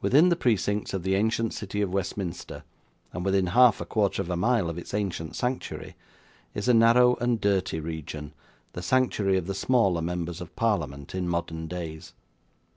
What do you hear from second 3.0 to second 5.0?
and within half a quarter of a mile of its